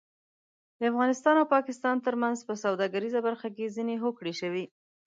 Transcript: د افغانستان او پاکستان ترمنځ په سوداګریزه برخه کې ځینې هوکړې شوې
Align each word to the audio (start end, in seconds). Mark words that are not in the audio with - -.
د 0.79 0.81
افغانستان 0.91 1.35
او 1.41 1.45
پاکستان 1.55 1.95
ترمنځ 2.05 2.37
په 2.47 2.53
سوداګریزه 2.63 3.19
برخه 3.27 3.47
کې 3.55 3.73
ځینې 3.75 3.95
هوکړې 4.03 4.33
شوې 4.41 4.65